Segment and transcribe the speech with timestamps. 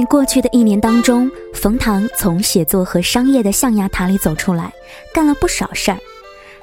[0.00, 4.72] 在过去的一年当中，冯唐从写作和商业的象牙塔里走出来，
[5.12, 5.98] 干了不少事儿。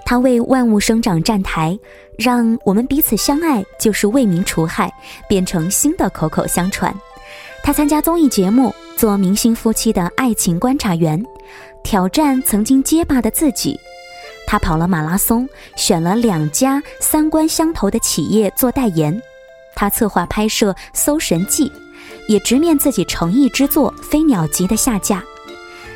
[0.04, 1.78] 他为万物生长站台，
[2.18, 4.92] 让我们彼此相爱就是为民除害
[5.30, 6.92] 变成新的口口相传。
[7.64, 11.24] 他参加综艺节目，做明星夫妻的爱情观察员，
[11.84, 13.80] 挑战曾经结巴的自己。
[14.48, 19.22] 他跑了马拉松，选了两家三观相投的企业做代言。
[19.76, 21.70] 他策划拍摄《搜神记》。
[22.28, 25.24] 也直面自己诚意之作《飞鸟集》的下架，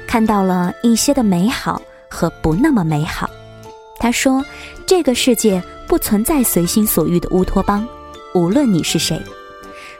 [0.07, 3.29] 看到了一些的美好和不那么美好。
[3.99, 4.43] 他说
[4.87, 7.87] ：“这个世界不存在随心所欲的乌托邦，
[8.33, 9.21] 无论你是谁。”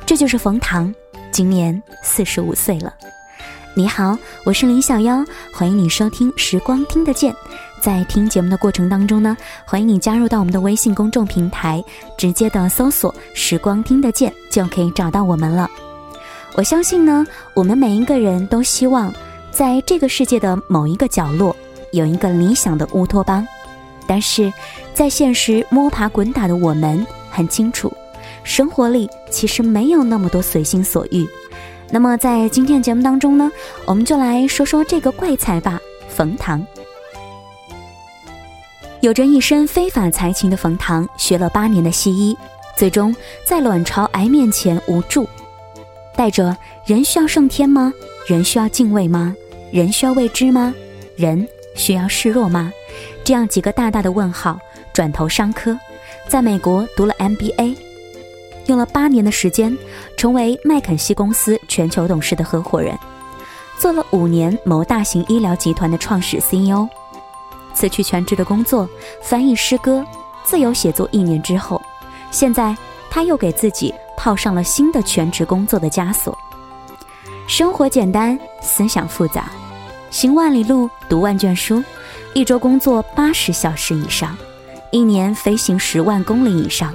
[0.08, 0.94] 这就是冯唐，
[1.32, 2.94] 今年四十五岁了。
[3.74, 5.24] 你好，我是林小妖，
[5.54, 7.32] 欢迎你收听《时光听得见》。
[7.82, 11.84] 在听节目的过程当中呢，欢迎你加入到我们的微信公众平台，
[12.18, 15.70] 直接的搜索“时光听得见”就可以找到我们了。
[16.54, 19.14] 我相信呢，我们每一个人都希望，
[19.52, 21.56] 在这个世界的某一个角落，
[21.92, 23.48] 有一个理想的乌托邦。
[24.06, 24.52] 但是，
[24.94, 27.92] 在现实摸爬滚打的我们很清楚，
[28.44, 31.26] 生活里其实没有那么多随心所欲。
[31.90, 33.50] 那么，在今天的节目当中呢，
[33.86, 36.66] 我们就来说说这个怪才吧，冯唐。
[39.00, 42.38] 有着一身非法才情的冯唐，学了八年的西医，
[42.76, 43.16] 最终
[43.48, 45.28] 在卵巢癌面前无助。
[46.16, 47.94] 带着人需要胜天吗？
[48.28, 49.36] 人需要敬畏吗？
[49.72, 50.74] 人需要未知吗？
[51.16, 52.72] 人需要示弱吗？
[53.24, 54.60] 这样几个大大的问号。
[54.94, 55.80] 转投商科，
[56.28, 57.78] 在美国读了 MBA，
[58.66, 59.78] 用了八年的时间，
[60.18, 62.94] 成为麦肯锡公司全球董事的合伙人，
[63.80, 66.90] 做了五年某大型医疗集团的创始 CEO。
[67.74, 68.88] 辞去全职的工作，
[69.22, 70.06] 翻译诗歌，
[70.44, 71.82] 自由写作一年之后，
[72.32, 72.76] 现在
[73.12, 73.94] 他又给自己。
[74.18, 76.38] 套上了新的全职工作的枷锁，
[77.48, 79.50] 生活简单，思想复杂，
[80.12, 81.84] 行万里路，读万卷书，
[82.36, 84.38] 一周工作八十小时以上，
[84.92, 86.94] 一年飞行十万公里以上，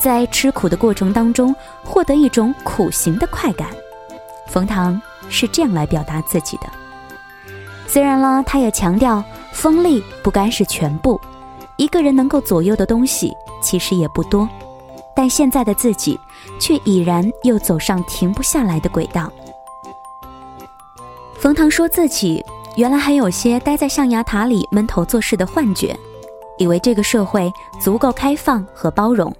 [0.00, 3.68] 在吃苦的过程当中获得一种苦行的快感。
[4.48, 6.66] 冯唐是这样来表达自己的。
[7.86, 11.20] 虽然呢，他也强调锋利不该是全部，
[11.76, 14.48] 一个人能够左右的东西其实也不多。
[15.14, 16.18] 但现在的自己，
[16.58, 19.32] 却已然又走上停不下来的轨道。
[21.38, 22.44] 冯唐说自己
[22.76, 25.98] 原来还有些待在象牙塔里闷头做事的幻觉，
[26.58, 29.34] 以为这个社会足够开放和包容，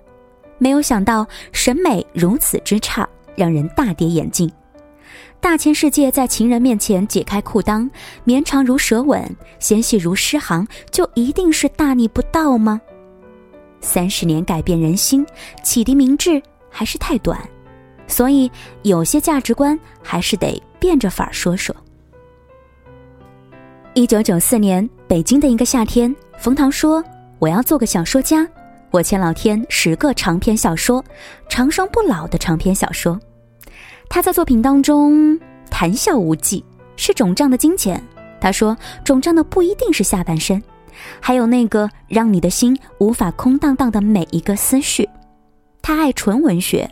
[0.59, 4.51] 没有想到审美如此之差，让人大跌眼镜。
[5.41, 7.91] 大千世界在情人面前解开裤裆，
[8.25, 12.81] 绵长如舌吻，纤细如诗行，就一定是大逆不道吗？
[13.83, 15.27] 三十年改变人心，
[15.63, 17.39] 启迪明智还是太短，
[18.07, 18.51] 所以
[18.83, 21.75] 有些价值观还是得变着法儿说说。
[23.95, 27.05] 一九九四年，北京的一个夏天，冯唐说
[27.39, 28.49] ：“我要做个小说家，
[28.91, 31.05] 我欠老天十个长篇小说，
[31.49, 33.21] 长生不老的长篇小说。”
[34.09, 35.39] 他在作品当中
[35.71, 36.65] 谈笑无忌，
[36.97, 38.03] 是肿胀的金钱。
[38.41, 40.63] 他说：“肿胀的不一定是下半身。”
[41.21, 45.09] 还有那个让你的心无法空荡荡的每一个思绪，
[45.81, 46.89] 他爱纯文学。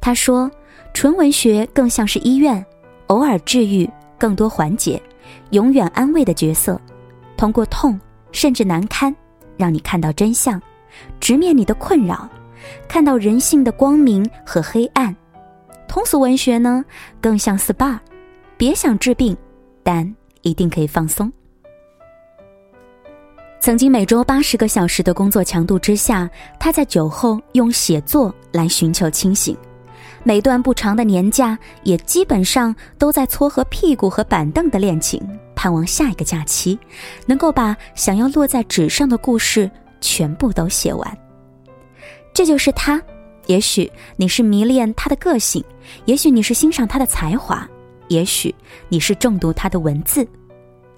[0.00, 0.50] 他说，
[0.92, 2.64] 纯文学更像是医院，
[3.06, 3.88] 偶尔治愈，
[4.18, 5.02] 更多缓解，
[5.50, 6.80] 永远安慰的角色。
[7.36, 7.98] 通过痛，
[8.30, 9.14] 甚至难堪，
[9.56, 10.60] 让你看到真相，
[11.18, 12.28] 直面你的困扰，
[12.86, 15.14] 看到人性的光明和黑暗。
[15.88, 16.84] 通俗文学呢，
[17.20, 17.98] 更像 SPA，
[18.56, 19.36] 别想治病，
[19.82, 21.32] 但一定可以放松。
[23.62, 26.28] 曾经每周八十个小时的工作强度之下，
[26.58, 29.56] 他在酒后用写作来寻求清醒。
[30.24, 35.22] 每段不长的年假，也基本上都在撮合屁股和板凳的恋情，
[35.54, 36.76] 盼望下一个假期
[37.24, 41.18] 能够把想要落在纸上的故事全部都写完。
[42.34, 43.00] 这就是他。
[43.46, 45.64] 也许你是迷恋他的个性，
[46.06, 47.64] 也许你是欣赏他的才华，
[48.08, 48.52] 也许
[48.88, 50.26] 你是重读他的文字。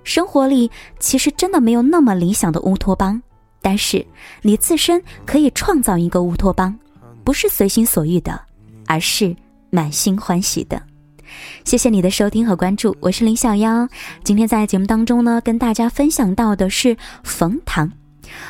[0.04, 0.70] 生活里
[1.00, 3.20] 其实真的没有那么理想的乌托邦，
[3.60, 4.06] 但是
[4.42, 6.78] 你自身可以创造一个乌托邦，
[7.24, 8.40] 不是随心所欲的，
[8.86, 9.34] 而是
[9.70, 10.80] 满心欢喜的。
[11.64, 13.88] 谢谢你的收听和关注，我是林小妖。
[14.22, 17.90] 今天在节目当中呢，跟大家分享到的是冯唐。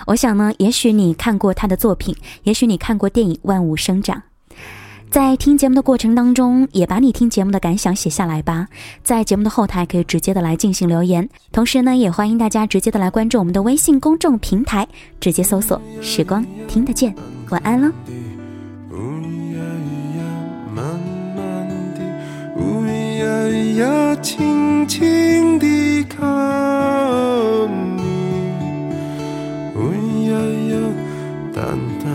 [0.07, 4.17] 我想呢，也许你看过他的作品，也许你看过电影《万物生长》。
[5.15, 8.67] 在听节目的过程当中，也把你听节目的感想写下来吧。
[9.05, 14.89] 在节目的后台可以直接的来进行留言，同时呢，也欢迎大家直接的来关注我们的微信公众平台，
[15.21, 17.15] 直接搜索“时光听得见”。
[17.51, 17.93] 晚安了。
[18.91, 18.97] 呜
[19.55, 19.61] 呀
[20.17, 20.25] 呀，
[20.75, 20.85] 慢
[21.37, 22.01] 慢地，
[22.57, 26.27] 呜呀呀呀，轻轻地看
[27.97, 28.03] 你，
[29.77, 29.79] 呜
[30.29, 30.35] 呀
[30.75, 30.77] 呀，
[31.55, 32.13] 淡淡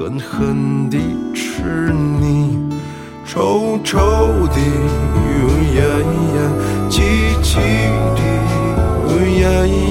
[0.00, 0.96] 狠狠地
[1.34, 2.56] 吃你。
[3.26, 3.98] 臭臭
[4.46, 5.84] 的，呜呀
[6.34, 6.40] 呀，
[6.88, 7.02] 气
[7.42, 7.58] 气
[8.16, 8.18] 的，
[9.04, 9.08] 呜
[9.42, 9.44] 呀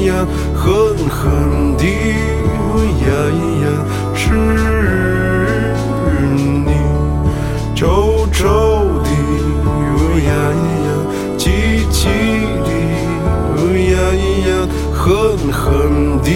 [0.07, 0.25] 呀，
[0.55, 0.65] 狠
[1.07, 1.85] 狠的，
[2.49, 3.07] 呜呀
[3.61, 3.63] 呀，
[4.15, 4.33] 吃
[6.33, 6.73] 你。
[7.75, 8.49] 臭臭
[9.03, 9.07] 的，
[9.63, 10.31] 呜呀
[10.87, 10.89] 呀，
[11.37, 12.09] 气气
[12.65, 12.67] 的，
[13.57, 13.93] 呜呀
[14.47, 14.49] 呀，
[14.91, 15.05] 狠
[15.53, 16.29] 狠的。